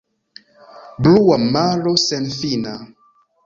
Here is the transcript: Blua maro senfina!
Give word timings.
Blua 1.03 1.37
maro 1.53 1.95
senfina! 2.07 2.77